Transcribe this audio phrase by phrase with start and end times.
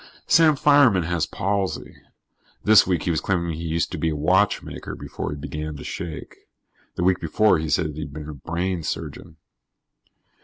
[0.25, 1.95] Sam Fireman has palsy.
[2.63, 5.83] This week he was claiming he used to be a watchmaker before he began to
[5.83, 6.37] shake.
[6.95, 9.35] The week before, he'd said he was a brain surgeon.